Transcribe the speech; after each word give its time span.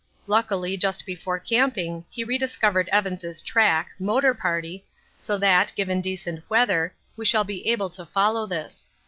Luckily 0.25 0.77
just 0.77 1.05
before 1.05 1.37
camping 1.37 2.05
he 2.09 2.23
rediscovered 2.23 2.89
Evans' 2.89 3.39
track 3.43 3.89
(motor 3.99 4.33
party) 4.33 4.83
so 5.15 5.37
that, 5.37 5.71
given 5.75 6.01
decent 6.01 6.41
weather, 6.49 6.95
we 7.15 7.23
shall 7.23 7.43
be 7.43 7.67
able 7.67 7.91
to 7.91 8.05
follow 8.07 8.47
this. 8.47 8.89